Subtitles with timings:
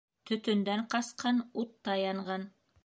[0.29, 2.53] Төтөндән ҡасҡан утта янған.